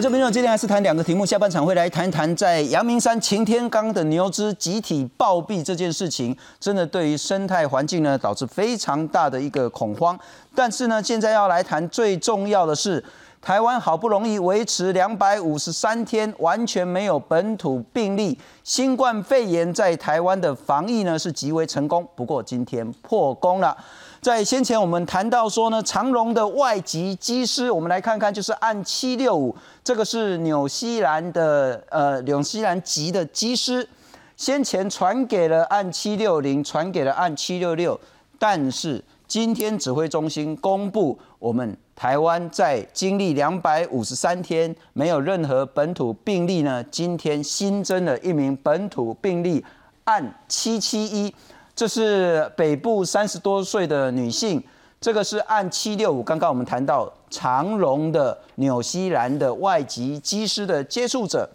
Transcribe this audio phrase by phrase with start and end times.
[0.00, 10.18] 观众朋友，今天还是谈两个题目，下半场会来谈一谈在阳明山擎天岗的牛只集体暴毙这件事情，真的对于生态环境呢导致非常大的一个恐慌。
[10.54, 13.04] 但是呢，现在要来谈最重要的是，
[13.42, 23.76] 台湾好不容易维持两百五十三天完全没有本土病例，新冠肺炎在台湾的防疫呢是极为成功，不过今天破功了。
[24.20, 33.88] 在先前我们谈到说呢，长荣的外籍机师，我们来看看，就是按七六五，这个是纽西兰的呃纽西兰籍的机师，
[34.36, 37.98] 先前传给了按七六零，传给了按七六六，
[38.38, 49.64] 但是今天指挥中心公布，我们台湾在经历两百五十三天没有任何本土病例呢，今天新增了一名本土病例，
[50.04, 51.34] 按七七一。
[51.80, 54.62] 这是北部三十多岁的女性，
[55.00, 56.22] 这个是按七六五。
[56.22, 61.48] 刚刚我们谈到长荣的纽西兰的外籍机师的接触者，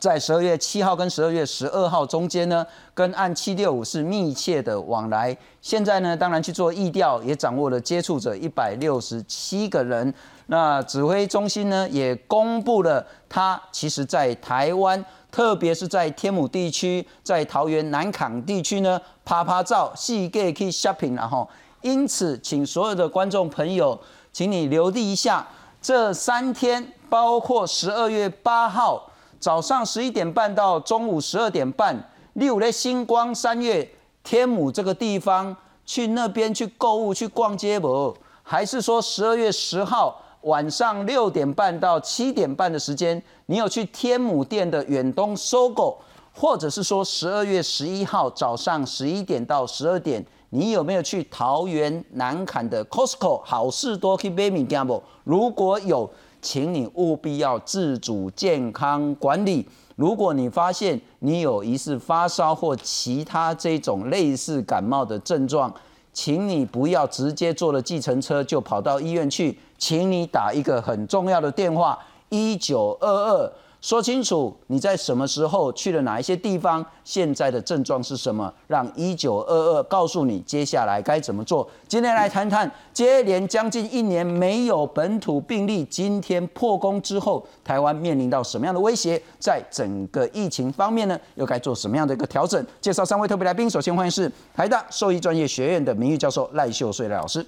[0.00, 5.36] 在十二月七号跟十二月十二号中间呢，跟按七六五是密切的往来。
[5.60, 10.14] 现在呢，当然去做疫调，也掌握了接触者一百六十七个人。
[10.46, 15.04] 那指挥中心呢，也公布了他其实在台湾。
[15.32, 21.48] 特别是在天母地区，在桃园南港地区呢，拍拍照、细给去 shopping，然后，
[21.80, 23.98] 因此，请所有的观众朋友，
[24.30, 25.48] 请你留意一下，
[25.80, 29.10] 这三天，包括十二月八号
[29.40, 33.90] 早上十一点半到中午十二点半，六的星光三月
[34.22, 38.14] 天母这个地方，去那边去购物、去逛街不？
[38.42, 40.20] 还是说十二月十号？
[40.42, 45.98] 晚上六点半到七点半的时间，你有去天母店的远东搜狗，
[46.34, 55.02] 或者是说十二月十一号早上十一点到十二点，你有没有去桃园南坎的 Costco 好事多去买米 gamble？
[55.24, 59.66] 如果有，请你务必要自主健康管理。
[59.94, 65.72] 如果你发现你有疑似发烧或其他这种类似感冒的症状，
[66.12, 69.56] 请你不要直接坐了计程车就跑到医院去。
[69.82, 71.98] 请你打一个很重要的电话，
[72.28, 81.68] 一九二二，说清楚你在什么时候去了哪一些地方，现在的症状是什么，让一九二二告诉你接下来该怎么做。
[81.88, 89.20] 今天来谈谈，接连将近一年没有本土病例，今天破功之后，台湾面临到什么样的威胁？
[89.40, 92.64] 在整个疫情方面呢，又该做什么样的一个调整？
[92.80, 97.44] 介绍三位特别来宾，首先欢迎是台大兽医专业学院的名誉教授赖秀穗老师。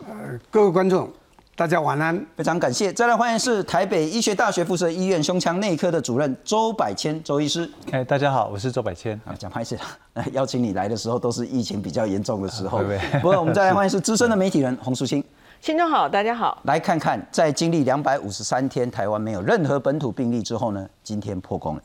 [0.51, 1.09] 各位观众。
[1.57, 2.93] 大家晚安，非常感谢。
[2.93, 7.71] 再来欢迎是台北医学大学附设医院胸腔内科的主任周百千周医师。
[7.93, 9.15] 哎，大家好，我是周百千。
[9.25, 12.83] 啊，讲拍戏了，邀请你来的时候都是疫情比较严重的时候。
[13.23, 15.23] 不过我们再来欢迎是资深的媒体人洪淑清。
[15.63, 16.61] 听众好，大家好。
[16.65, 21.83] 来看看，在经历两百五十三天台湾没有任何本土病例之后呢，今天破功了。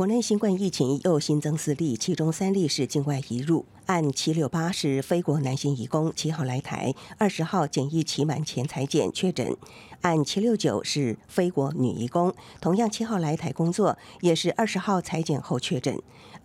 [0.00, 3.66] 国内新冠疫情又新增四例，其中三例是境外移入。
[3.84, 9.54] 按七六八是非国男性移工，七号来台，二十号检疫期满前裁检确诊。
[10.00, 16.00] 按七六九是非国女移工，同样七号来台工作，也是二十号裁检后确诊。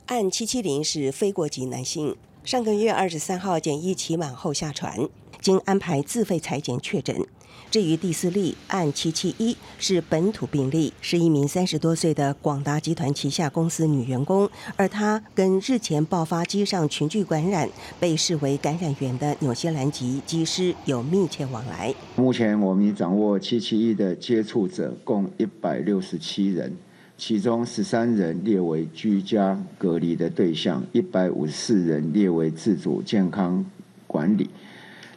[0.07, 5.07] 按七七零是非国籍男性，上个月二十三号检疫期满后下船，
[5.39, 7.25] 经安排自费裁检确诊。
[7.71, 21.93] 至于第四例，按七七一是本土病例，是一名三十多岁的广达集团旗下公司女员工，而她跟日前爆发机上群聚感染、被视为感染源的纽西兰籍机师有密切往来。
[22.15, 26.71] 目前我们已掌握七七一的接触者共一百六十七人，
[27.17, 33.65] 其中十三人列为居家隔离的对象，一百五十四人列为自主健康
[34.07, 34.49] 管理。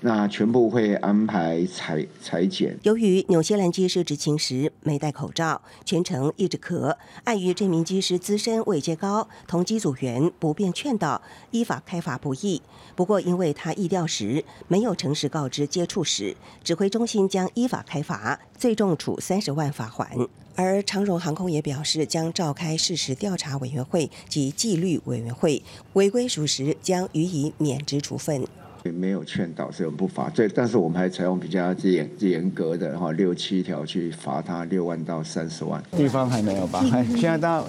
[0.01, 2.79] 那全部会安排裁裁剪。
[2.83, 12.63] 由于纽西兰机师执勤时没戴口罩，全程一直咳，碍于这名机师资深位阶高，同机组员不便劝导，依法开罚不易。
[12.95, 20.11] 不过因为他疫调时没有诚实告知接触史，指挥中心将依法开罚，最重处三十万罚款。
[20.57, 25.63] 而长荣航空也表示，将召开事实调查委员会及纪律委员会，
[25.93, 28.45] 违规属实将予以免职处分。
[28.91, 35.83] 没有劝导是不罚，这但是我们还采用比较严严格的哈六七条去罚他六万到三十万。
[35.93, 36.85] 地方还没有吧？
[37.17, 37.67] 现在到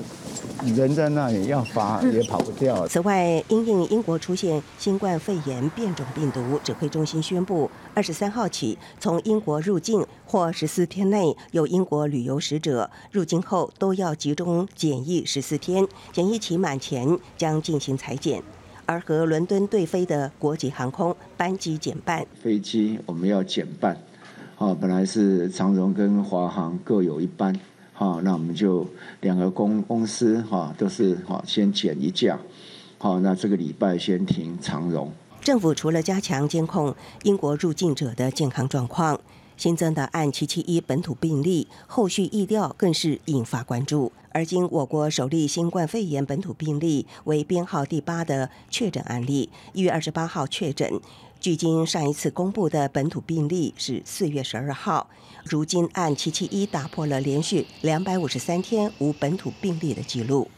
[0.75, 2.87] 人在那里要罚也跑不掉。
[2.87, 18.43] 此外，因应英国出现新冠肺炎变种病毒，指挥中心宣布，二十三号起，从英国入境或十四天内有英国旅游使者入境后，都要集中检疫十四天，检疫期满前将进行裁剪。
[18.89, 23.95] 而和伦敦对飞的国际航空班机减半，飞机我们要减半，
[24.57, 27.55] 啊，本来是长荣跟华航各有一班，
[27.93, 28.83] 好，那我们就
[29.21, 32.39] 两个公公司哈都是好先减一架，
[32.97, 35.11] 好，那这个礼拜先停长荣。
[35.39, 39.21] 政府除了加强监控英国入境者的健康状况，
[39.55, 44.11] 新增的案七七一本土病例后续疫调更是引发关注。
[44.31, 50.99] 而今我国首例新冠肺炎本土病例为编号第八的确诊案例，一月二十八号确诊。
[51.39, 55.09] 距今上一次公布的本土病例是四月十二号，
[55.45, 60.49] 如今按七七一打破了连续两百五十三天无本土病例的记录。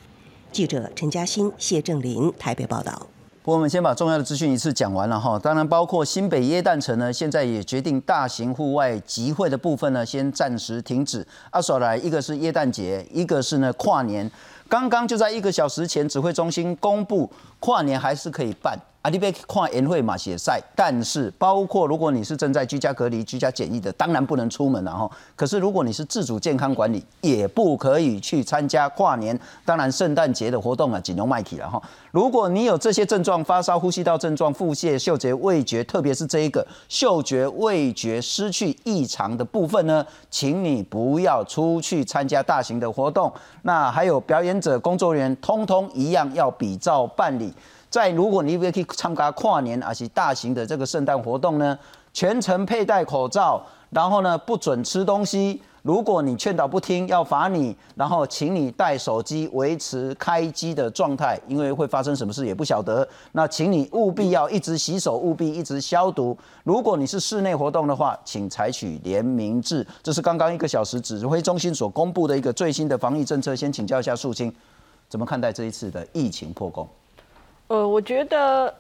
[0.52, 3.08] 记者陈嘉欣、谢正林台北报道。
[3.44, 11.26] 我们先把重要的资讯一次讲完了哈，当然包括新北耶诞城呢，现在也决定大型户外集会的部分呢，先暂时停止。
[11.50, 14.30] 阿所来，一个是耶诞节，一个是呢跨年，
[14.70, 17.28] 刚刚就在一个小时前，指挥中心公布
[17.62, 18.78] 跨年还是可以办。
[19.04, 25.10] 阿迪贝跨年会马写赛，但是包括如果你是正在居家隔离、居家检疫的，当然不能出门了哈。
[25.36, 29.40] 可是如果你是自主健康管理，也不可以去参加跨年。
[29.66, 31.82] 当然圣诞节的活动啊，仅用麦体了哈。
[32.12, 43.34] 如果你有这些症状，发烧、呼吸道症状、腹泻、嗅觉、味觉，特别是这一个嗅觉、味觉失去异常的部分呢，请你不要出去参加大型的活动。
[43.64, 47.51] 那还有表演者、工作人员，通通一样要比照办理。
[47.90, 51.78] 在如果你要去参加跨年还是大型的这个圣诞活动呢，
[52.14, 55.62] 全程佩戴口罩，然后呢不准吃东西。
[55.84, 57.76] 如果你劝导不听，要罚你。
[57.96, 63.08] 然后请你带手机维持开机的状态，因为会发生什么事也不晓得。
[63.32, 66.38] 那请你务必要一直洗手，务必一直消毒。
[66.64, 69.86] 如果你是室内活动的话，请采取联名制。
[70.04, 73.56] 这是刚刚一个小时指挥中心所公布的一个最新的防疫政策。
[73.56, 74.54] 先请教一下素清，
[75.10, 76.88] 怎么看待这一次的疫情破功？
[77.72, 78.76] 呃，我觉得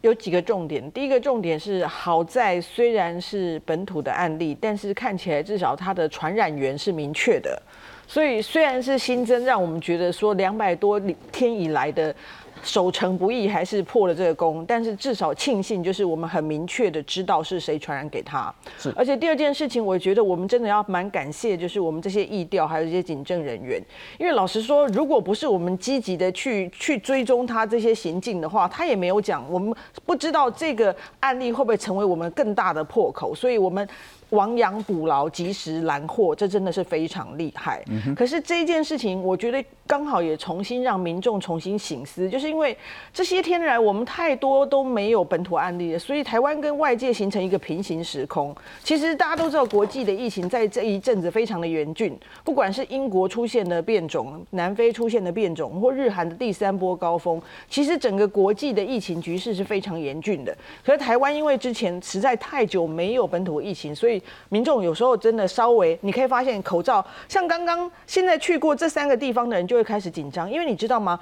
[0.00, 0.90] 有几个重点。
[0.92, 7.60] 第一个重点是，好在虽然是本土的案例，但是看起来至少它的传染源是明确的。
[8.08, 10.98] 所以虽然是新增，让我们觉得说两百多
[11.30, 12.14] 天以来的。
[12.62, 18.54] 守成不易，还是破了这个功，但是至少庆幸，就是我们很明确的知道是谁传染给他。
[18.78, 23.82] 是，而且第二件事情，我觉得我们真的要蛮感谢，就是我们这些疫调还有一些警政人员，
[24.18, 29.74] 因为老实说，如果不是我们积极的去去追踪他这些行径的话，他也没有讲，我们
[30.06, 33.86] 不知道这个案例会不会成为我们更大的破口，所以我们。
[34.32, 37.82] 亡羊补牢，及时拦获，这真的是非常厉害。
[38.14, 42.76] 可是这件事情，我觉得刚好也重新让民众重新醒思，就是因为
[43.12, 48.54] 这些天来我们太多都没有本土案例了，所以台湾跟外界形成一个平行时空。
[48.82, 60.56] 其实大家都知道，国际的疫情在这一阵子非常的严峻，不管是英国出现的变种、南非出现的变种，或日韩的第三波高峰，其实整个国际的疫情局势是非常严峻的。
[60.82, 71.18] 可是台湾因为之前实在太久没有本土疫情，所以民众有时候真的稍微，你可以发现口罩，像刚刚现在去过这三个地方的人就会开始紧张，因为你知道吗？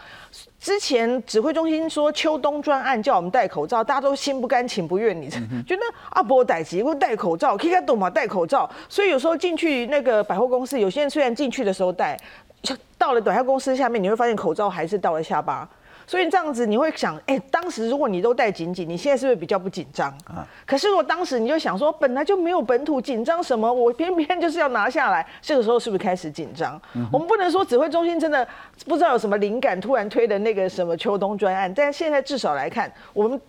[0.59, 8.11] 之前指挥中心说秋冬专案叫我们戴口罩，大家都心不甘情不愿，你觉得 阿伯戴吉会戴口罩，可以懂吗？
[8.11, 12.19] 戴口罩，所以有时候进去那个百货公司，有些人虽然进去的时候戴，
[12.99, 15.69] 到了百货公司下面，你会发现口罩还是到了下巴。
[16.11, 20.45] 所以这样子你会想，哎，当时如果你都带紧紧，你现在是不是比较不紧张啊？
[20.67, 23.73] 可是如果当时你就想说，本来就没有本土，紧张什么？
[23.73, 26.83] 我偏偏就是要拿下来，这个时候是不是开始紧张？
[27.13, 28.45] 我们不能说指挥中心真的
[28.87, 33.41] 不知道有什么灵感，突然推的那个什么秋冬专案，但现在至少来看，我们。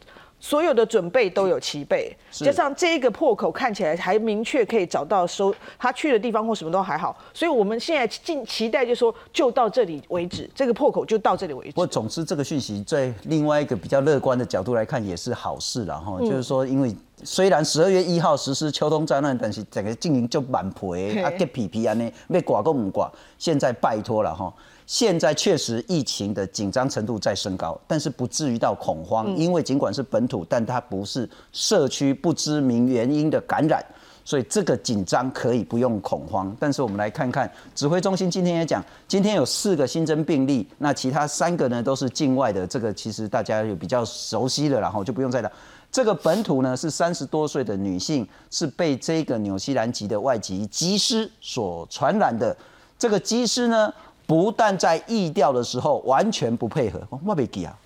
[0.42, 11.72] 所有的准备都有齐备，加上这一个破口看起来还明确可以找到收他去的地方或什么都还好，所以我们现在尽期待就说就到这里为止，这个破口就到这里为止。
[11.74, 16.94] 不过总之这个讯息在另外一个比较乐观的角度来看也是好事了哈，就是说因为
[17.24, 24.52] 虽然十二月一号实施秋冬灾难，但是整个经营就满赔啊跌皮皮啊呢，被挂都唔挂，现在拜托了哈。
[24.86, 33.84] 现在确实疫情的紧张程度在升高，但是不至于到恐慌，因为尽管是本土，但它不是社区不知名原因的感染，
[34.26, 36.54] 所以这个紧张可以不用恐慌。
[36.60, 45.50] 但是我们来看看指挥中心今天也讲，今天有四个新增病例，那其他三个呢都是境外的，这个其实大家有比较熟悉的，然后就不用再讲。
[45.90, 52.56] 这个本土呢是三十多岁的女性，是被这个纽西兰籍的外籍机师所传染的。
[52.98, 53.92] 这个机师呢？
[54.32, 57.78] 不但在疫调的时候完全不配合，我没记啊。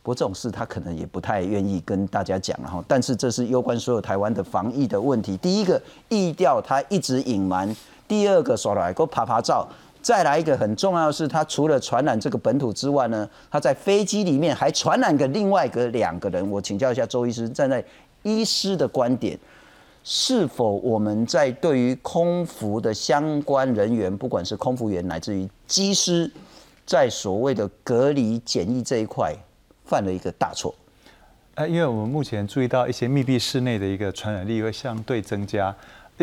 [0.00, 2.84] 不过这种事他可能也不太愿意跟大家讲了哈。
[2.86, 5.36] 但是这是攸关所有台湾的防疫的问题。
[5.38, 9.68] 第一个疫调他一直隐瞒，第二个说来给我拍拍照，
[10.00, 16.48] 再来一个很重要的是，他除了传染这个本土之外呢，他在飞机里面还传染给另外一个两个人。
[16.48, 17.84] 我请教一下周医师，站在
[18.22, 19.36] 医师的观点，
[20.04, 26.30] 是否我们在对于空服的相关人员，不管是空服员乃至于机师，
[26.84, 29.34] 在所谓的隔离检疫这一块
[29.84, 30.74] 犯了一个大错？
[31.54, 35.74] 呃，因为我们目前注意到一些密闭室内的一个传染力会相对增加。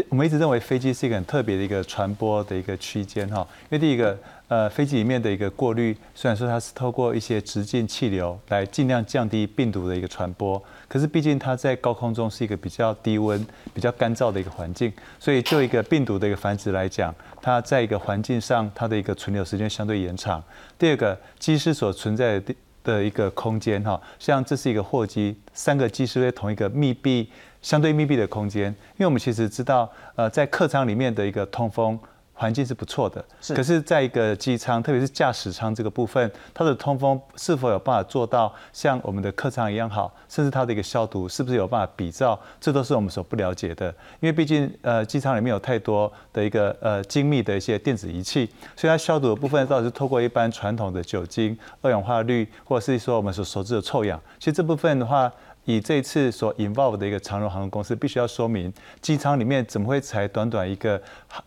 [0.09, 4.17] 我们一直认为飞机是一个很特别的一个传播的一个区间哈，因为第一个，
[4.47, 20.43] 呃，飞机里面的一个过滤，虽然说它是透过一些直径气流来尽量降低病毒的一个传播，可是毕竟它在高空中是一个比较低温、比较干燥的一个环境，所以就一个病毒的一个繁殖来讲，它在一个环境上它的一个存留时间相对延长。
[20.77, 27.29] 第二个，机师所存在的的一个空间哈，像这是一个货机，三个机师在同一个密闭。
[27.61, 31.99] 相对密闭的空间，因为我们其实知道，呃，在客舱里面的一个通风
[32.39, 33.53] 环境是不错的，是。
[33.53, 43.93] 可是，在一个机舱，特别是驾驶舱这个部分，它的通风是否有办法做到像我们的客舱一样好，甚至它的一个消毒是不是有办法比照，这都是我们所不了解的。
[44.21, 54.17] 因为毕竟，呃，机舱里面有太多的一个呃精密的一些电子仪器，所以它消毒的部分到底是透过一般传统的酒精、二氧化氯，或者是说我们所熟知的臭氧。
[54.39, 55.29] 其实这部分的话。
[55.71, 60.99] 以这次所 involve 的一个长荣航空公司，必须要说明机舱里面怎么会才短短一个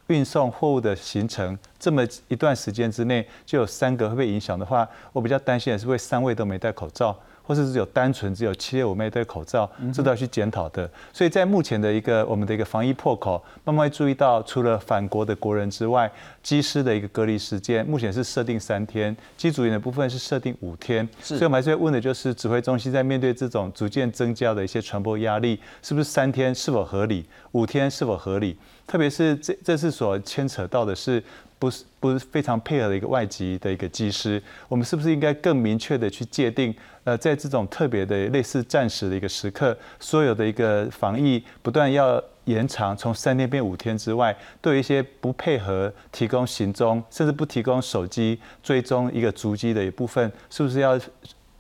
[0.07, 7.19] 运送货物的行程，这么一段时间之内就有三个会被影响的话，我比较担心的是会三位都没戴口罩。
[7.43, 10.89] 或者是有单纯只有七六五妹戴口罩，这都要去检讨的。
[11.13, 16.11] 所以在目前的一个我们的一个防疫破口，慢慢会注意到，除了返国的国人之外，
[16.43, 21.09] 机师的一个隔离时间，目前是设定三天，机组员的部分是设定五天。
[21.21, 28.57] 所以我们还是会问的就是，指挥中心在面对这种逐渐增加的一些传播压力，是不是三天是否合理，五天是否合理？
[28.87, 31.23] 特别是这这次所牵扯到的是。
[31.63, 36.75] 不是不是非常配合的一个外籍的一个机师，我们是不是应该更明确的去界定？
[37.05, 50.99] 呃，在这种特别的类似战时的一个时刻，所有的一个防疫不断要延长，从三天变五天之外，对一些不配合提供行踪，甚至不提供手机追踪一个足迹的一部分，是不是要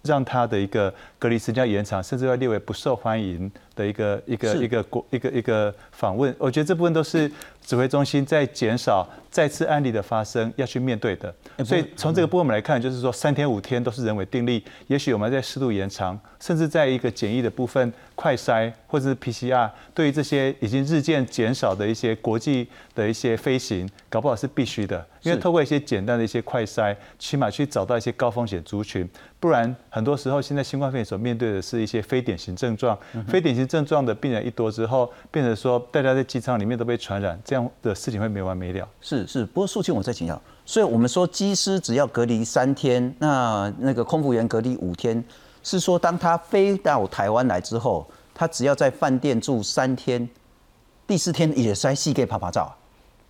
[0.02, 3.48] 让他的一个隔离时间要延长，甚至要列为不受欢迎？
[3.74, 7.30] 的一个一个一个国一个一个访问，我觉得这部分都是
[7.64, 11.34] 指挥中心在减少再次案例的发生要去面对的。
[11.64, 29.08] 所以从这个部分我们来看，就是说三天五天都是人为定力，也许我们在适度延长，甚至在一个简易的部分快筛或者是 PCR，对于这些已经日渐减少的一些国际的一些飞行，搞不好是必须的，因为透过一些简单的一些快筛，起码去找到一些高风险族群，
[29.40, 33.61] 不然很多时候现在新冠肺炎所面对的是一些非典型症状，非典型。
[33.66, 38.88] 症状的病人一多之后，变成说大家在机舱里面都被传染，这样的事情会没完没了。
[39.00, 45.22] 是是，不过素清我再请教，所以我们说机师只要隔离三天，那那个空服员隔离五天，
[45.62, 50.28] 是说当他飞到台湾来之后，他只要在饭店住三天，
[51.06, 52.74] 第四天也塞细给拍拍照。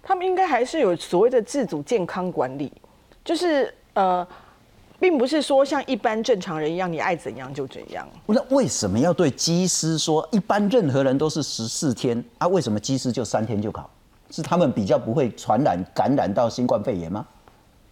[0.03, 2.73] 他们应该还是有所谓的自主健康管理，
[3.25, 4.27] 就是呃。
[5.03, 8.09] 并不是说像一般正常人一样，你爱怎样就怎样。
[8.27, 12.47] 那为什么要对机师说，一般任何人都是十四天啊？
[12.47, 13.91] 为什么机师就三天就考？
[14.31, 17.27] 是他们比较不会传染、感染到新冠肺炎吗？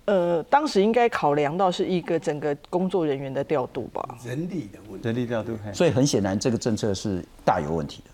[0.05, 5.59] 呃，当时应该考量到是一个整个工作人员的调度吧，人力的问题，人力调度。
[5.75, 8.11] 所以很显然，这个政策是大有问题的。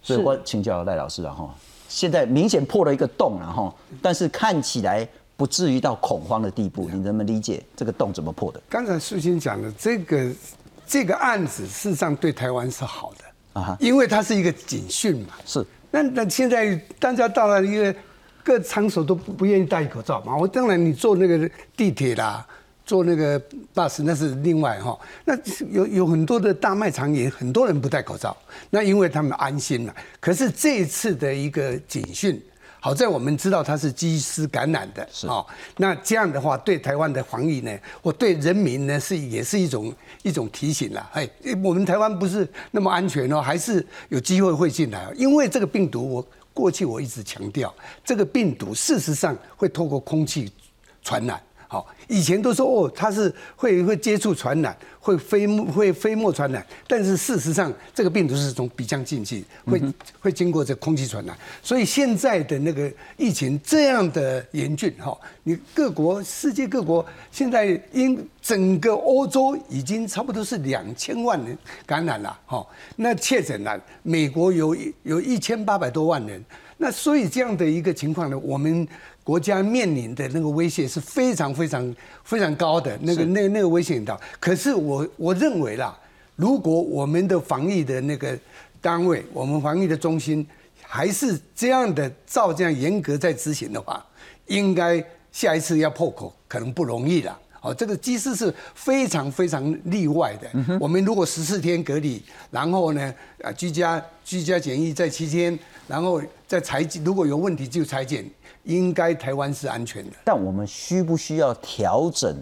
[0.00, 1.54] 所以我请教赖老师了哈，
[1.88, 5.06] 现在明显破了一个洞了哈，但是看起来。
[5.40, 8.60] 不至于到恐慌的地步，你能不能理解这个洞怎么破的？
[8.68, 10.30] 刚才苏欣讲的这个
[10.86, 15.28] 这个案子，事实上对台湾是好的啊，因为它是一个警讯嘛。
[15.46, 15.64] 是。
[15.90, 17.94] 那那现在大家到了一个
[18.44, 20.36] 各场所都不不愿意戴口罩嘛。
[20.36, 22.46] 我当然你坐那个地铁啦，
[22.84, 23.40] 坐那个
[23.74, 24.98] bus 那是另外哈。
[25.24, 25.34] 那
[25.70, 28.36] 有有很多的大卖场也很多人不戴口罩，
[28.68, 29.96] 那因为他们安心了。
[30.20, 32.38] 可是这一次的一个警讯。
[32.80, 35.44] 好在我们知道它是机师感染的，是啊，
[35.76, 41.10] 那这样的话对台湾的防疫呢，或对人民呢是也是一种一种提醒了。
[41.12, 41.28] 哎，
[41.62, 45.12] 我们台湾不是那么安全哦，还是有机会会进来。
[45.14, 47.72] 因为这个病毒，我过去我一直强调，
[48.02, 50.50] 这个病毒事实上会透过空气
[51.02, 51.40] 传染。
[51.72, 59.80] 好，以前都说哦，它是会会接触传染，会飞会飞沫传染，但是事实上，这个病毒是从鼻腔进去，会
[60.18, 61.38] 会经过这空气传染。
[61.62, 76.44] 所以现在的那个疫情这样的严峻哈，你各国世界各国现在因整个欧洲已经差不多是两千万人感染了哈，那确诊了，美国有有一千八百多万人，
[76.78, 78.88] 那所以这样的一个情况呢，我们。
[79.30, 81.94] 国家面临的那个威胁是非常非常
[82.24, 84.20] 非常高的，那个那那个危险的。
[84.40, 85.96] 可是我我认为啦，
[86.34, 88.36] 如果我们的防疫的那个
[88.80, 90.44] 单位，我们防疫的中心
[90.82, 94.04] 还是这样的照这样严格在执行的话，
[94.46, 97.38] 应该下一次要破口可能不容易了。
[97.62, 100.78] 哦，这个机师是非常非常例外的。
[100.80, 108.24] 我们如果十四天隔离，然后呢，啊，居家居家检疫在七天，然后再裁剪，如果有问题就裁剪，
[108.64, 110.12] 应该台湾是安全的。
[110.24, 112.34] 但我们需不需要调整，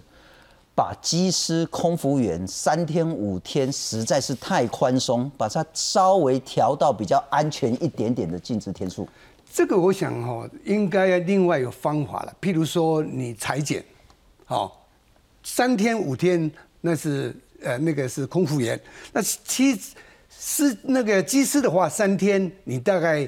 [0.72, 9.08] 把机师、空服员三天五天实在是太宽松，把它稍微调到比较安全一点点的禁止天数？
[9.52, 12.32] 这个我想哈，应该另外有方法了。
[12.40, 13.84] 譬如说你裁剪，
[14.44, 14.76] 好。
[15.50, 16.49] 三天五天，
[16.83, 18.78] 那是呃那个是空服员。
[19.12, 19.75] 那七
[20.28, 23.26] 师那个机师的话，三天你大概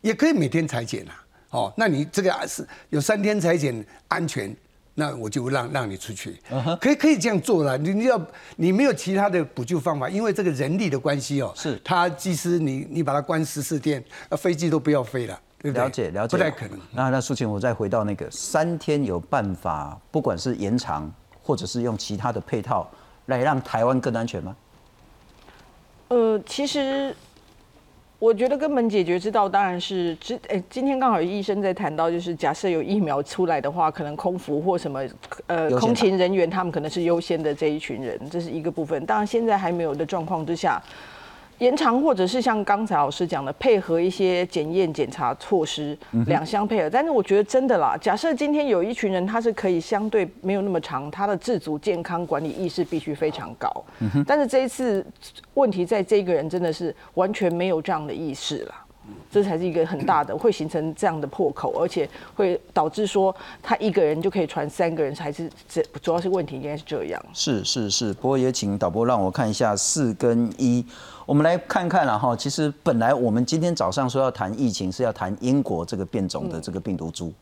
[0.00, 1.24] 也可以每天裁剪啊。
[1.50, 3.72] 哦，那你这个是有三天裁剪
[4.08, 4.54] 安全，
[4.94, 6.36] 那我就让让你出去，
[6.80, 7.78] 可以可以这样做了。
[7.78, 8.20] 你你要
[8.56, 11.52] 你没有其他的补救方法，因为这个人力的关系哦。
[11.56, 11.80] 是。
[11.84, 15.84] 他机师你你把它关十四天，那飞机都不要飞了，对不对？
[15.84, 16.36] 了解了解。
[16.36, 16.78] 不太可能。
[16.90, 21.10] 那那苏晴，我再回到那个三天有办法，不管是延长。
[21.42, 22.88] 或者是用其他的配套
[23.26, 24.56] 来让台湾更安全吗？
[26.08, 27.14] 呃，其实
[28.18, 35.00] 我觉得根本解决之道当然是，之哎，今天刚好有医生在谈到，就是假设有疫苗出来的话，可能空服或什么
[35.46, 39.04] 呃空勤人员他们可能是优先的这一群人，这是一个部分。
[39.06, 40.82] 当然现在还没有的状况之下。
[41.58, 46.90] 延长，或者是像刚才老师讲的，配合一些检验检查措施，两相配合。
[46.90, 53.70] 但是我觉得真的啦，假设今天有一群人，他是可以相对没有那么长，他的自主健康管理意识必须非常高。
[54.26, 55.04] 但是这一次
[55.54, 58.74] 问题在这个人真的是完全没有这样的意识了。
[59.30, 67.20] 这才是一个很大的，会形成这样的破口，而且会导致说他一个人就可以传三个人，还是这主要是问题应该是这样。
[67.32, 70.86] 是是是，不过也请导播让我看一下四跟一，
[71.24, 72.34] 我们来看看了哈。
[72.34, 77.32] 其实本来我们今天早上说要谈疫情，是要谈英国这个变种的这个病毒株，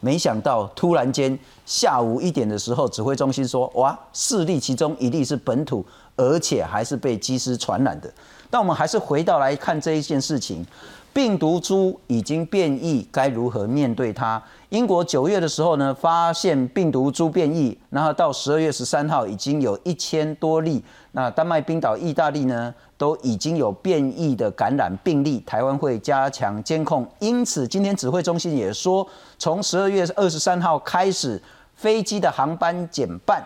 [0.00, 5.84] 没想到突然间下午一点的时候，指挥中心说哇，四例其中一例是本土，
[6.16, 8.12] 而且还是被机师传染的。
[8.50, 10.64] 但我们还是回到来看这一件事情。
[11.10, 14.40] 病毒株已经变异，该如何面对它？
[14.68, 20.84] 英国九月的时候呢，发现病毒株变异，然后到十二月十三号已经有一千多例。
[21.12, 25.40] 那丹麦、冰岛、意大利呢，都已经有变异的感染病例。
[25.46, 29.06] 台湾会加强监控，因此今天指挥中心也说，
[29.38, 31.40] 从十二月二十三号开始，
[31.74, 33.42] 飞机的航班减半。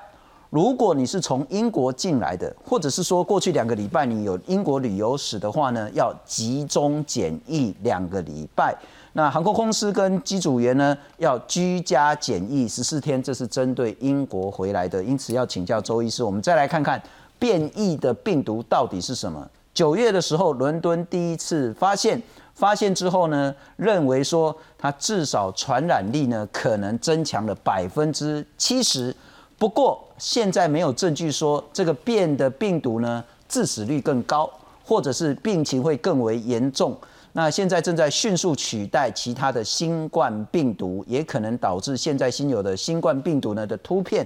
[0.50, 8.76] 如果你是从英国进来的，或者是说过去两个礼拜你有英国旅游史的话呢，要集中检疫两个礼拜。
[9.14, 15.02] 那航空公司跟机组员呢，要居家检疫十四天，这是针对英国回来的。
[15.02, 17.02] 因此要请教周医师，我们再来看看
[17.42, 19.44] 变异的病毒到底是什么。
[19.74, 22.22] 九月的时候，伦敦第一次发现，
[22.54, 29.12] 发现之后呢，认为说它至少传染力呢可能增强了百分之七十。
[29.58, 34.48] 不过现在没有证据说这个变的病毒呢致死率更高，
[34.84, 36.96] 或者是病情会更为严重。
[37.32, 44.24] 那现在正在迅速取代其他的新冠病毒，也可能导致现在新有的新冠病毒呢的突变。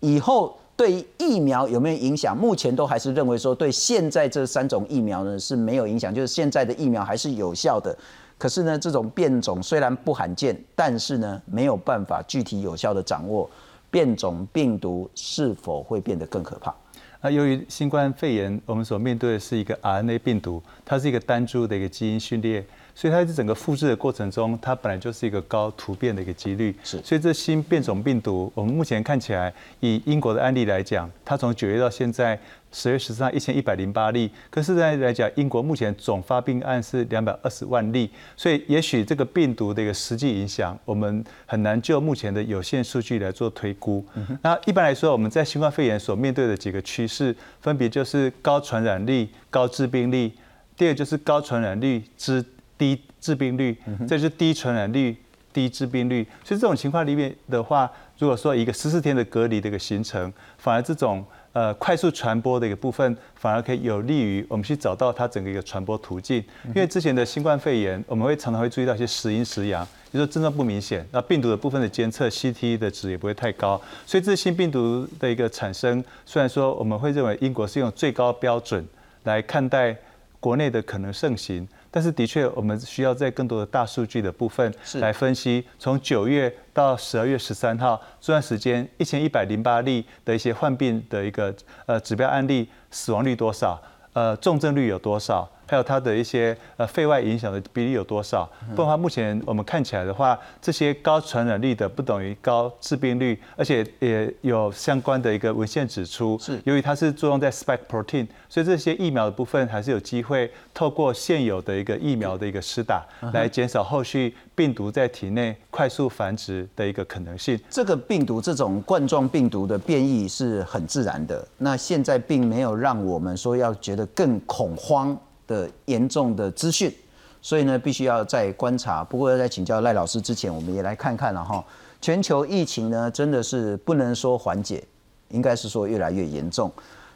[0.00, 2.36] 以后对疫苗有没有影响？
[2.36, 7.96] 目前都还是认为说对现在这三种疫苗呢是没有影响，就是现在的疫苗还是有效的。
[8.36, 13.48] 可是呢，这种变种虽然不罕见，但是呢没有办法具体有效的掌握。
[13.90, 16.74] 变种病毒是否会变得更可怕？
[17.20, 22.66] 那由于新冠肺炎，我们所面对的是一个 RNA 病毒，它是一个单株的一个基因序列。
[22.94, 26.74] 所以它在整个复制的过程中，它本来就是一个高突变的一个几率。
[26.84, 32.38] 是，所以这新变种病毒，我们目前看起来，以英国的案例来讲，它从九月到现在
[32.70, 38.08] 十月十三号一千一百零八例，可是在来讲，英国目前总发病案是两百二十万例。
[38.36, 44.04] 所以也许这个病毒的一个实际影响，我们很难就目前的有限数据来做推估。
[44.42, 50.30] 那一般来说，我们在新冠肺炎所面对的几个趋势，分别就是高传染力、高致病力；
[50.76, 52.44] 第二就是高传染率之
[52.76, 53.76] 低致病率，
[54.08, 55.16] 这是低传染率、
[55.52, 56.26] 低致病率。
[56.44, 66.42] 所以这种情况里面的话，如果说一个十四天的隔离的一个形成，反而这种呃快速传播的一个部分，反而可以有利于我们去找到它整个一个传播途径。
[66.66, 73.80] 因为之前的新冠肺炎，我们会常常会注意到一些时阴时阳，就是症状不明显，那病毒的部分的监测 CT 的值也不会太高。
[74.04, 78.84] 所以这新病毒的一个产生，虽然说我们会认为英国是用最高标准
[79.22, 79.96] 来看待
[80.40, 81.66] 国内的可能盛行。
[81.94, 91.54] 但是的确，我们需要在更多的大数据的部分来分析，从九月到十二月十三号这段时间，一千一百零八例的一些患病的一个
[91.86, 93.80] 呃指标案例，死亡率多少？
[94.12, 95.48] 呃，重症率有多少？
[95.66, 98.44] 还有它的一些呃肺外影响的比例有多少？
[98.74, 117.58] 不然的话，目前我们看起来的话，这些高传染力的不等于高致病率，而且也有相关的一个文献指出，是由于它是作用在 spike protein，所以这些疫苗的部分还是有机会透过现有的一个疫苗的一个施打，来减少后续病毒在体内快速繁殖的一个可能性。
[117.70, 126.94] 这个病毒这种冠状病毒的变异是很自然的，那现在并没有让我们说要觉得更恐慌的严重的资讯，
[127.42, 129.04] 所以呢，必须要再观察。
[129.04, 131.64] 不过在请教赖老师之前，我们也来看看了哈，
[132.00, 134.82] 全球疫情呢真的是不能说缓解，
[135.28, 136.70] 应该是说越来越严重。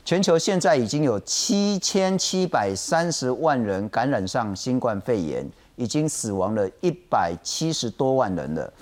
[0.05, 8.73] 全球现在已经有七千七百三十万人感染上新冠肺炎，已经死亡了一百七十多万人了。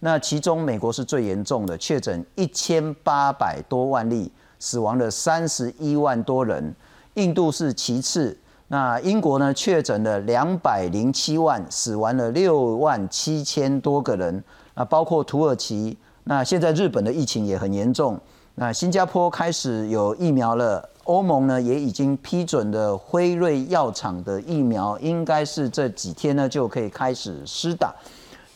[0.00, 6.74] 那其中美国是最严重的，确诊一千八百多万例，死亡了三十一万多人。
[7.14, 8.36] 印度是其次，
[8.68, 14.42] 那英国呢确诊了两百零七万，死亡了六万七千多个人。
[14.74, 18.18] 啊，包括土耳其，那现在日本的疫情也很严重。
[18.56, 27.94] 那新加坡开始有疫苗了，欧盟呢也已经批准了辉瑞药厂的疫苗，应该是这几天呢就可以开始施打。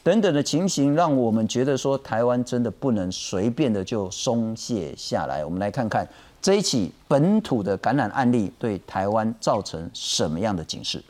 [0.02, 5.44] 等等的情形，让我们觉得说台湾真的不能随便的就松懈下来。
[5.44, 6.04] 我们来看看
[6.40, 11.02] 这一起本土的感染案例对台湾造成什么样的警示。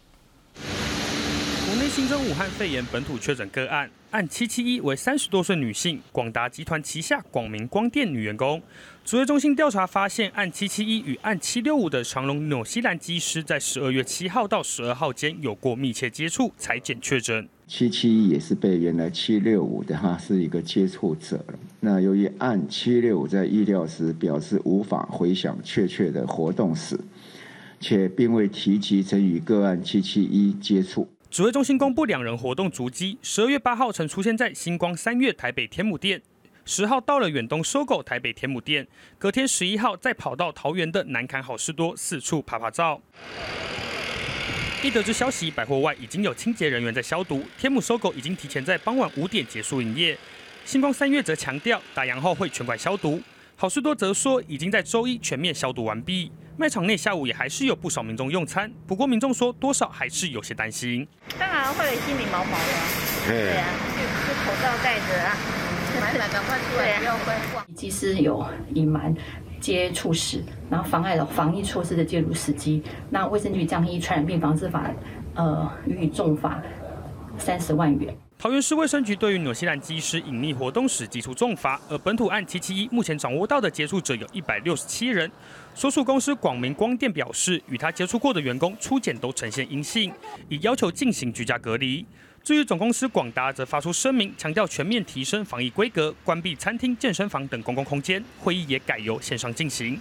[1.66, 8.60] 国内新增武汉肺炎本土确诊个案，案七七一为三十多岁女性，广达集团旗下广明光电女员工。
[9.04, 17.46] 指挥中心调查发现，案七七一与案七六五的长隆纽西兰机师，在十二月七号到十二号间有过密切接触，才检确诊。
[17.66, 21.58] 七七一也是被原来七六五的哈是一个接触者了。
[21.80, 26.98] 那由于按七六五在医疗时表示无法回想确切的活动史，
[27.78, 31.08] 且并未提及曾与个案七七一接触。
[31.30, 36.20] 指挥中心公布两人活动足迹：十二月八号曾出现在星光三月台北天母店，
[36.64, 43.00] 十号到了远东收购台北天母店，隔天十一号再跑到桃园的南坎好事多四处拍拍照。
[44.82, 50.18] 一得知消息，百货外已经有清洁人员在消毒，天母收购已经提前在傍晚五点结束营业。
[50.68, 53.18] 星光三月则强调打烊后会全馆消毒，
[53.56, 56.30] 好事多则说已经在周一全面消毒完毕。
[56.58, 61.08] 卖场内下午也还是有不少民众用餐，不过民众说多少还是有些担心。
[61.38, 63.64] 当然会心里毛毛的，对啊，
[63.96, 65.36] 就就口罩戴着啊，
[66.02, 67.74] 买来赶快出来，不要观望。
[67.74, 69.14] 技师有隐瞒
[69.62, 72.82] 接触史，然后妨碍了防疫措施的介入时机。
[73.08, 74.90] 那卫生局将依传染病防治法，
[75.34, 76.62] 呃，予以重罚
[77.38, 78.14] 三十万元。
[78.38, 85.28] 桃园市卫生局对于纽西兰机师隐匿活动时提出重罚，而本土案七七一目前掌握到的接触者有一百六十七人。
[85.74, 90.12] 所属公司广明光电表示，与他接触过的员工初检都呈现阴性，
[90.48, 92.06] 已要求进行居家隔离。
[92.44, 99.98] 至于总公司广达，则发出声明，强调全面提升防疫规格，关闭餐厅、健身房等公共空间，会议也改由线上进行。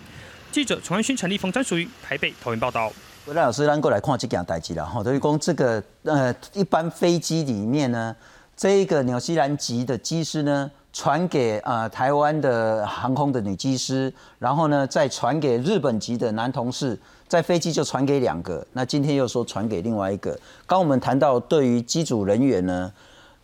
[0.52, 2.94] 记者陈安勋、陈立峰、张淑瑜，台北桃园报道。
[3.34, 5.04] 赖老师，咱过来看这件代志了哈。
[5.04, 8.16] 等于讲这个呃，一般飞机里面呢，
[8.56, 18.66] 这一个纽西兰籍的机师呢，传给呃台湾的航空的女机师，然后呢再传给日本籍的男同事，在飞机就传给两个。
[18.72, 20.40] 那今天又说传给另外一个。
[20.66, 22.92] 刚我们谈到对于机组人员呢。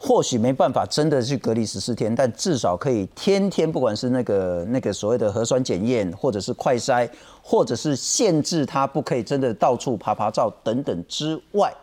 [0.06, 7.10] 或许没办法真的去隔离十四天，但至少可以天天，不管是那个那个所谓的核酸检验，或者是快筛，
[7.42, 11.74] 或者是限制他不可以真的到处爬爬照等等之外，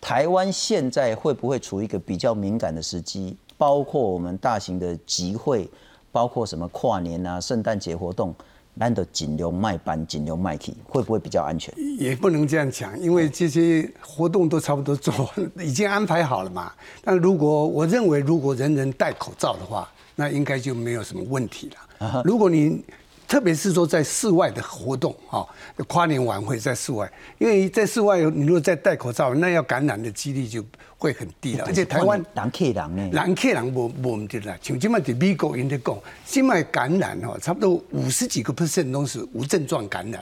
[0.00, 3.36] 台湾现在会不会处于一个比较敏感的时机？
[3.58, 5.68] 包括我们大型的集会，
[6.12, 8.32] 包括什么跨年啊、圣诞节活动。
[8.74, 11.74] 难得尽量卖班，尽量卖去，会不会比较安全？
[11.98, 16.72] 也不能这样讲，因为这些活动都差不多做，已经安排好了嘛。
[17.02, 22.22] 但如果我认为，如果人人戴口罩的话，那应该就没有什么问题了。
[22.24, 22.82] 如果你
[23.30, 25.48] 特别是说在室外的活动，哈，
[25.86, 30.64] 跨年晚会在室外，因为在室外，你如果再戴口罩，那要感染的几率就
[30.98, 31.64] 会很低了。
[31.64, 34.58] 而且台湾人客人呢，人客人无无问题啦。
[34.60, 40.20] 像今麦在美国因在讲，今麦感染哦，差不多五十几个 percent 都是无症状感染。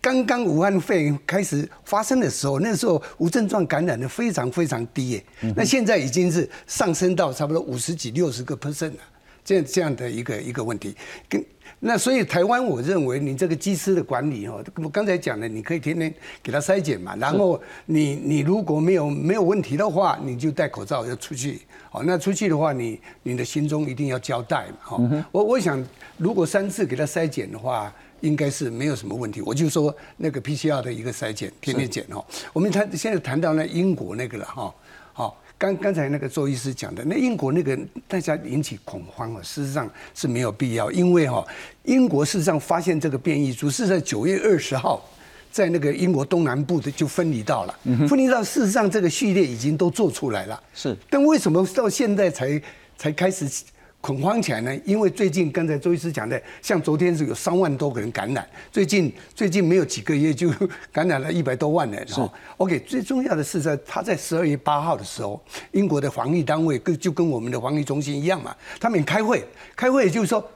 [0.00, 5.24] 刚刚武汉肺炎开始发生的时候，那时候无症状感染的非常非常低耶。
[5.54, 8.96] 那现在已经是上升到差不多五十几、六十个 percent 了。
[9.44, 10.96] 这样这样的一个一个问题，
[11.28, 11.44] 跟
[11.80, 25.84] 那所以台湾，我认为你这个机师的管理哦，我刚才讲的，你可以天天给他筛检嘛，然后你你如果没有没有问题的话，你就戴口罩要出去，哦，那出去的话，你你的心中一定要交代嘛，哈，我我想
[26.16, 27.92] 如果三次给他筛检的话。
[28.20, 29.42] 应该是没有什么问题。
[29.42, 32.24] 我就说那个 PCR 的一个筛检，天天检哈。
[32.54, 34.74] 我们谈现在谈到那英国那个了哈，好，
[35.56, 41.46] 刚刚才那个周医师讲的，那英国那个大家引起恐慌啊，事实上是没有必要，因为哈，
[41.84, 45.02] 英国事实上发现这个变异株是在九月二十号。
[45.52, 50.96] 在那个英国东南部的就分离到了，分离到事实上这个序列已经都做出来了，是。
[51.08, 52.60] 但为什么到现在才
[52.98, 53.48] 才开始
[54.04, 54.80] 恐慌起来呢？
[54.84, 60.52] 因为最近刚才周医师讲的，像昨天是有三万多个人感染，最近最近没有几个月就
[60.92, 62.06] 感染了一百多万人。
[62.06, 62.20] 是。
[62.58, 69.42] OK，最重要的是在他在十二月八号的时候，英国的防疫单位跟就跟我们的防疫中心一样嘛，他们开会，
[69.74, 70.46] 开会就是说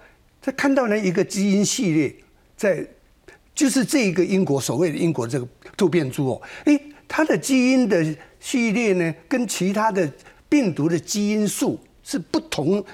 [0.43, 2.15] 他看到了一个基因系列
[2.55, 2.87] 在。
[3.55, 8.07] 就是这一个英国所谓的英国这个突变株哦，诶，它的基因的
[8.39, 10.09] 序列呢，跟其他的
[10.49, 12.85] 病毒的基因数是不同，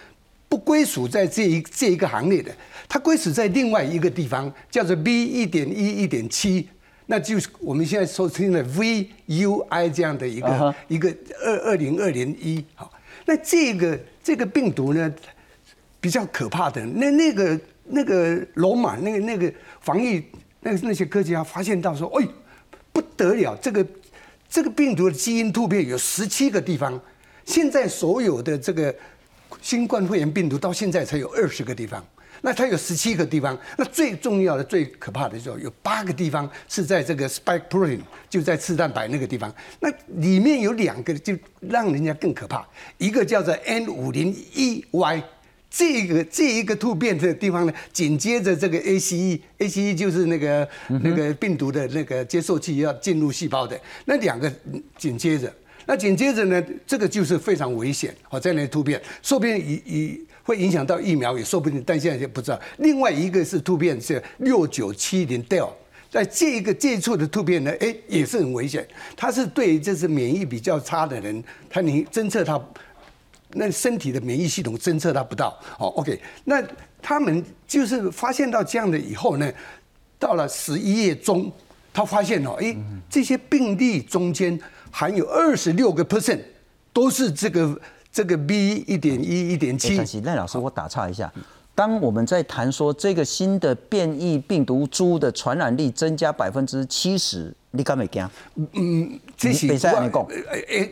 [0.54, 2.54] 不归属在这一这一个行列的，
[2.88, 6.68] 它归属在另外一个地方，叫做 B 一点一一点七，
[7.06, 11.12] 那就是我们现在说听的 VUI 这样的一个一个
[11.42, 12.88] 二二零二零一，好，
[13.26, 15.12] 那这个这个病毒呢，
[16.00, 20.22] 比较可怕的，那那个那个罗马那个那个防疫。
[20.60, 22.28] 那那些科学家发现到说，哎，
[22.92, 23.84] 不得了，这个
[24.48, 26.98] 这个病毒的基因突变有十七个地方。
[27.44, 28.94] 现在所有的这个
[29.60, 32.04] 新冠肺炎病毒到现在才有二十个地方，
[32.42, 33.58] 那它有十七个地方。
[33.78, 39.52] 那最重要的、最可怕的就有八个地方是在这个 spike protein，就在刺蛋白那个地方。
[39.80, 39.90] 那
[40.20, 42.66] 里面有两个就让人家更可怕，
[42.98, 45.22] 一个叫做 N 五零一 Y。
[45.76, 50.68] 这个这一个突变的地方呢，紧接着这个 ACE，ACE 就是那个
[51.02, 54.48] 那个病毒的那个接受器要进入细胞的那两个
[54.96, 55.52] 紧接着，
[55.86, 62.60] 那紧接着呢，这个就是非常危险哦，在那突变，说不定以以会影响到疫苗，也说不定，但现在就不知道。
[62.78, 65.70] 另外一个是突变是六九七零 del，
[66.10, 72.60] 在这一个接触的突变呢，哎，也是很危险，它是对这是免疫比较差的人，它你侦测它。
[73.56, 76.60] 那身体的免疫系统侦测它不到，哦，OK，那
[77.00, 79.48] 他们就是发现到这样的以后呢，
[80.18, 81.52] 到了十一月中，
[81.92, 82.76] 他发现哦，哎，
[83.08, 84.58] 这些病例中间
[84.96, 86.38] 含有二十六个 percent
[86.92, 87.80] 都是这个
[88.12, 90.20] 这个 B 一点一一点七。
[90.20, 91.32] 赖老师，我打岔一下，
[91.74, 98.24] 当我们在谈说这个新的变异病毒株的传染力增加百分之七十，你敢没惊？
[98.74, 100.88] 嗯，这些我哎，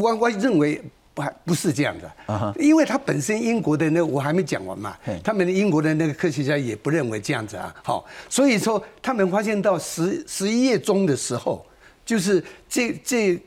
[0.00, 0.80] 我我认为。
[1.14, 11.66] 不还不是这样的，因为他本身英国的那我还没讲完嘛，他们的英国的那个科学家也不认为这样子啊，好，所以说他们发现到十十一月中的时候，
[12.04, 13.38] 就是这这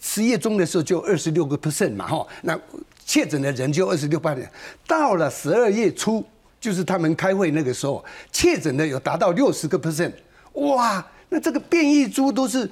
[0.00, 2.58] 十月中的时候就二十六个 percent 嘛，哈，那
[3.04, 4.48] 确诊的人就二十六八人，
[4.86, 6.24] 到了十二月初，
[6.60, 10.12] 就是他们开会那个时候，确诊的有达到六十个 percent，
[10.52, 12.70] 哇，那这个变异株都是。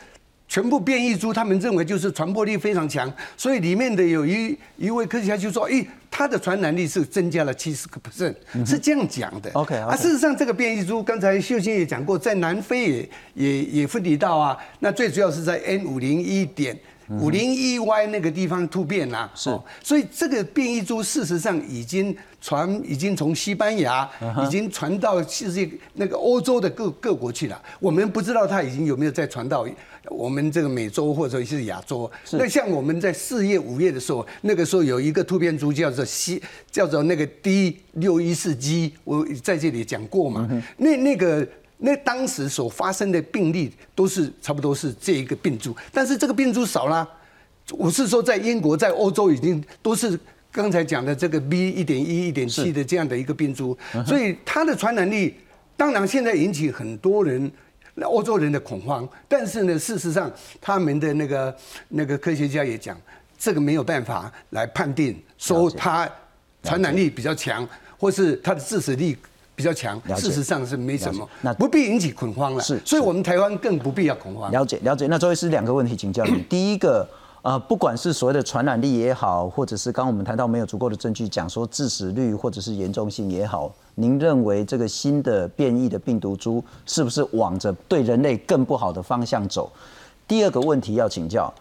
[0.52, 8.34] 全部变异株，他们认为就是传播力非常强，所以里面的有一一位科学家就说：“诶，它的传染力是增加了七十个 percent，
[8.66, 16.78] 是这样讲的。” OK，啊，事实上这个变异株，刚才秀清也讲过，在南非也也也分离到啊，那最主要是在 N 五零一点
[17.20, 19.30] 五零一 Y 那个地方突变啦。
[19.34, 19.50] 是，
[19.82, 24.08] 所以这个变异株事实上已经传，已经从西班牙
[24.44, 27.60] 已经传到世界那个欧洲的各各国去了。
[27.80, 29.66] 我们不知道它已经有没有再传到。
[30.08, 40.50] 我们这个美洲或者是亚洲，那像我们在四月、五月的时候，那个时候有一个突变株叫做西，叫做那个 D 六一四 G，我在这里讲过嘛。
[40.76, 41.46] 那那个
[41.82, 47.08] 那当时所发生的病例都是差不多是这一个病株，但是这个病株少了。
[47.72, 50.18] 我是说，在英国、在欧洲已经都是
[50.50, 55.34] 刚才讲的这个 B 一点一、一点七的这样的一个病株，所以它的传染力
[55.76, 57.50] 当然现在引起很多人。
[57.94, 61.54] 那欧洲人的恐慌，但是呢，事实上，他们的那个
[61.88, 62.98] 那个科学家也讲，
[63.36, 66.10] 这个没有办法来判定，说它
[66.62, 67.68] 传染力比较强，
[67.98, 69.14] 或是它的致死力
[69.54, 70.00] 比较强。
[70.16, 72.62] 事实上是没什么，那不必引起恐慌了。
[72.62, 74.50] 是，所以我们台湾更不必要恐慌。
[74.50, 75.06] 了解，了解。
[75.06, 77.08] 那周医师两个问题请教你， 第一个。
[77.44, 89.68] 呃，不管是所谓的传染力也好，或者是刚我们谈到没有足够的证据讲说致死率或者是严重性也好，您认为这个新的变异的病毒株是不是往着对人类更不好的方向走？
[90.28, 91.52] 第二个问题要请教，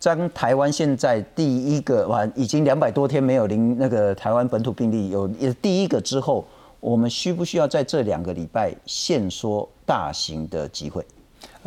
[0.00, 5.28] 当台湾现在第一个完已经两百多天没有零那个台湾本土病例有
[5.60, 6.42] 第一个之后，
[6.86, 11.04] 我们需不需要在这两个礼拜限缩大型的集会？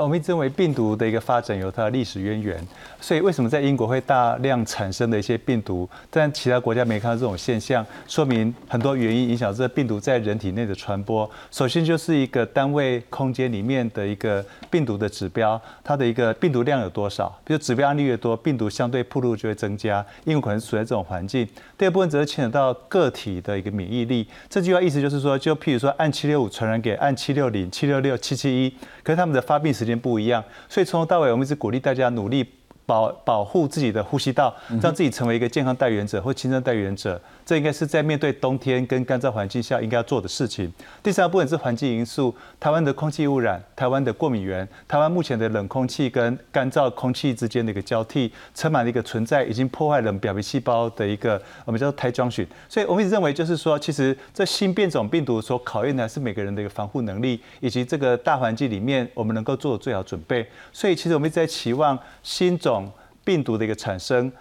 [0.04, 2.66] 我们一直认为病毒的一个发展有它的历史渊源，
[3.02, 11.30] 所以为什么在英国会大量产生的一些病毒，但其他国家没看到这种现象，说明很多原因影响这病毒在人体内的传播。
[11.52, 21.46] 首先就是一个单位空间里面的一个病毒的指标，它的一个病毒量有多少，比如指标案例越多，病毒相对铺路就会增加，因为可能处在这种环境。
[21.78, 24.26] 第二部分则是牵扯到个体的一个免疫力。
[24.50, 28.70] 这句话意思就是说，就譬如说按七六五传染给按七六零、七六六、七七一，
[29.04, 32.46] 可是他们的发病时间间不一样，所以从头到尾我们一直鼓励大家努力
[32.86, 37.22] 保保护自己的呼吸道，让自己成为一个健康代言者或轻症代言者。
[37.50, 40.72] 这应该是在面对冬天跟干燥环境下应该要做的事情。
[41.02, 52.46] 第三部分是环境因素，台湾的空气污染、台湾的过敏源、台湾目前的冷空气跟干燥空气之间的一个交替，充满了一个存在，已经破坏了表皮细胞的一个我们叫做胎装菌。
[52.68, 60.46] 所以我们一直认为，就是说，其实这新变种病毒所考验的是每个人的一个防护能力，以及这个大环境里面我们能够做的最好准备。
[60.72, 62.92] 所以，其实我们一直在期望新种
[63.24, 64.32] 病毒的一个产生，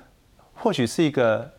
[0.52, 1.50] 或许是一个。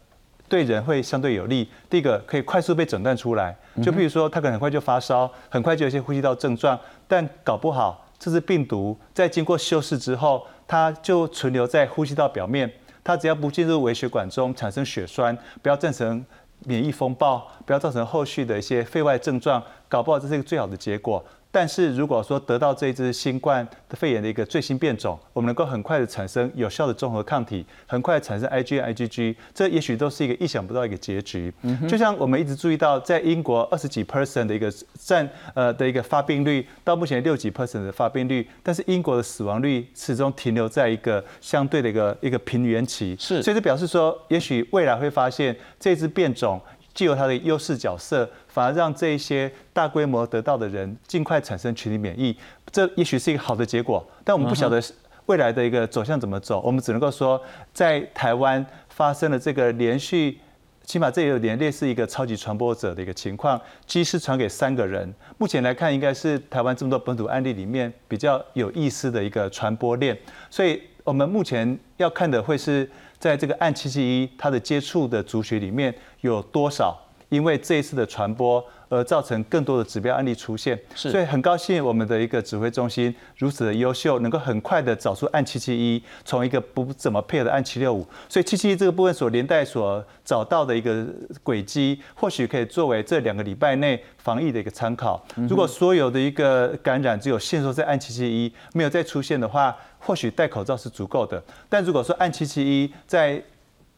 [0.49, 1.69] 对人会相对有利。
[1.89, 12.69] 第一个可以快速被诊断出来，就比如说他可能很快就发烧，很快就有一些呼吸道症状，但搞不好这只病毒在经过修饰之后，它就存留在呼吸道表面，
[13.03, 16.25] 它只要不进入微血管中产生血栓，不要造成
[16.65, 21.23] 免疫风暴，不要造成后续的一些肺外症状，搞不好这是一个最好的结果。
[21.51, 31.51] 但是如果说得到这一支新冠的肺炎的一个最新变种，我们能够很快的产生有效的综合抗体，很快产生 IgM、IgG，这也许都是一个意想不到一个结局。
[31.87, 43.15] 就像我们一直注意到，在英国二十几 percent 的一个占呃的一个发病率，到目前六几 percent 的发病率，但是英国的死亡率始终停留在一个相对的一个一个平原期。
[43.19, 46.61] 是，所以这表示说，也许未来会发现这支变种。
[46.99, 52.35] 既有它的优势角色，反而让这一些大规模得到的人尽快产生群体免疫，
[52.73, 54.05] 这也许是一个好的结果。
[54.21, 54.83] 但我们不晓得
[55.27, 57.41] 未来的一个走向怎么走，我们只能够说，
[57.73, 60.39] 在台湾发生了这个连续，
[60.83, 63.57] 起码这有点类似一个超级传播者的一个情况，
[63.87, 65.09] 机是传给三个人。
[65.37, 70.17] 目前来看，应该是台湾这么多本土案例里面比较有意思的一个传播链。
[70.49, 72.89] 所以我们目前要看的会是。
[73.19, 76.97] 在这个按七七一，它的接触的族群里面有多少？
[77.29, 78.63] 因为这一次的传播。
[78.91, 91.05] 而造成更多的指标案例出现，所以很高兴我们的一个指挥中心如此的优秀，能够很快的找出按七七一，从一个不怎么配合的按七六五，所以七七一这个部分所连带所找到的一个
[91.43, 95.23] 轨迹，或许可以作为这两个礼拜内防疫的一个参考。
[95.47, 101.43] 如果所有的一个感染只有限缩在按七七一，没有再出现的话，或许戴口罩是足够的。
[101.67, 103.41] 但如果说按七七一在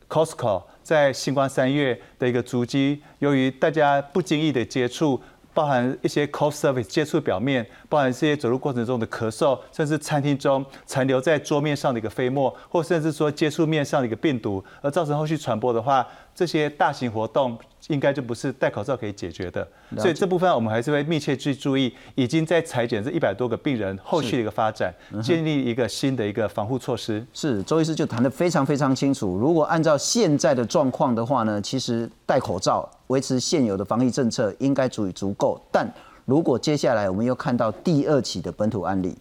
[0.10, 5.22] Costco 在星光三月的一个足迹，由于大家不经意的接触，
[5.54, 17.58] 包含一些 cost service 接触表面，包含这些走路过程中的咳嗽，甚至餐厅中残留在桌面上的一个飞沫，或甚至说接触面上的一个病毒，而造成后续传播的话，这些大型活动。
[17.92, 27.26] 应该就不是戴口罩可以解决的，所以这部分我们还是会密切去注意，已经在裁剪这一百多个病人后续的一个发展，建立一个新的一个防护措施。
[27.34, 29.38] 是周医师就谈得非常非常清楚。
[29.38, 35.62] 如果按照现在的状况的话呢，其实戴口罩维持现有的防疫政策应该足以足够。
[35.70, 35.92] 但
[36.26, 39.14] 如果接下来我们又看到第二起的本土案例，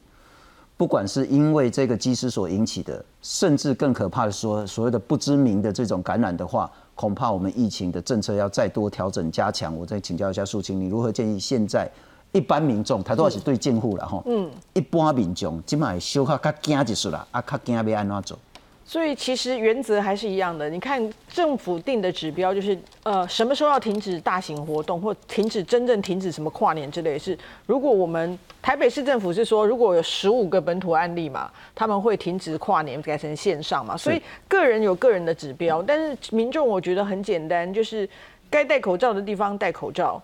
[0.81, 6.71] 不管是因为这个机师所引起的，甚至更可怕的说所谓的不知名的这种感染的话。
[6.95, 9.77] 恐怕我们疫情的政策要再多调整加强。
[9.77, 11.91] 我再请教一下素清，你如何建议现在
[12.33, 14.23] 一般民众，他都要是对健护了哈？
[14.25, 18.39] 嗯，一般民众今麦小可较惊就是啦，啊，较惊要安怎做？
[18.91, 20.69] 所以其实原则还是一样的。
[20.69, 27.39] 你看政府定的指标就是，呃，什么时候要停止大型活动，或停止真正停止什么跨年之类是。
[27.67, 33.97] 如果我们台北市政府是说，如果有十五个本土案例嘛，他们会停止跨年，改成线上嘛。
[33.97, 38.09] 所以个人有个人的指标，但是民众我觉得很简单，就是
[38.51, 40.21] 该戴口罩的地方戴口罩，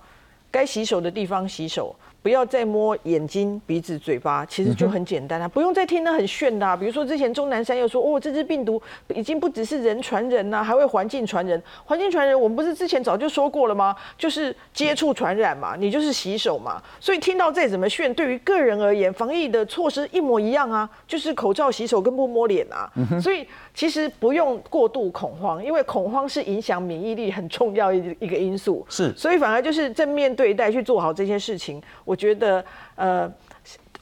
[0.50, 1.94] 该洗手的地方洗手。
[2.27, 6.77] 不要再摸眼睛、鼻子、嘴巴，其实就很简单啊，不用再听那很炫的。
[6.77, 8.83] 比如说之前钟南山又说，哦，这只病毒
[9.15, 11.63] 已经不只是人传人呐，还会环境传人。
[11.85, 13.94] 环境传人，我们不是之前早就说过了吗？
[14.19, 16.83] 就是接触传染嘛，你就是洗手嘛。
[16.98, 22.90] 所以听到再怎么炫，对于个人而言，防疫的措施一模一样啊，就是口罩、洗手跟不摸脸啊。
[23.23, 28.85] 所以其实不用过度恐慌，因为恐慌是影响免疫力很重要一一个因素。
[28.88, 31.81] 是，所以反而就是正面对待去做好这些事情。
[32.05, 32.15] 我。
[32.17, 32.64] 觉得
[32.96, 33.31] 呃，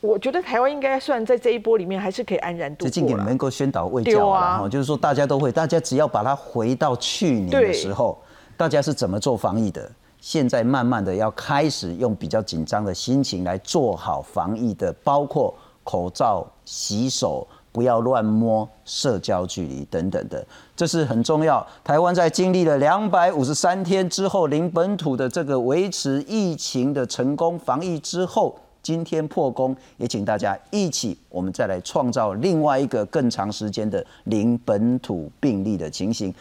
[0.00, 2.88] 我觉得台湾应该算在这一波里面还是可以安然度过。
[2.88, 8.18] 最近也能够宣导卫教啊，就是说大家都会，大家只要把它回到去年的时候，
[8.56, 9.90] 大家是怎么做防疫的，
[10.20, 15.52] 现在慢慢的要开始用比较紧张的心情来做好防疫的，包括
[15.82, 17.46] 口罩、洗手。
[17.74, 20.46] 不要乱摸，社交距离等等的，
[20.76, 21.66] 这是很重要。
[21.82, 36.34] 台湾在经历了两百五十三天之后，零本土的这个维持疫情的成功防疫之后，今天破功，也请大家一起，我们再来创造另外一个更长时间的零本土病例的情形。